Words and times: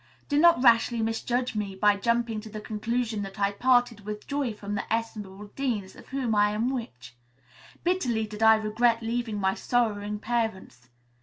Do 0.27 0.39
not 0.39 0.63
rashly 0.63 0.99
misjudge 1.03 1.53
me 1.55 1.75
by 1.75 1.95
jumping 1.95 2.41
to 2.41 2.49
the 2.49 2.59
conclusion 2.59 3.21
that 3.21 3.39
I 3.39 3.51
parted 3.51 3.99
with 4.03 4.25
joy 4.25 4.51
from 4.51 4.73
the 4.73 4.91
estimable 4.91 5.49
Deans 5.55 5.95
of 5.95 6.07
whom 6.07 6.33
I 6.33 6.53
am 6.53 6.71
which. 6.71 7.13
Bitterly 7.83 8.25
did 8.25 8.41
I 8.41 8.55
regret 8.55 9.03
leaving 9.03 9.39
my 9.39 9.53
sorrowing 9.53 10.17
parents. 10.17 10.89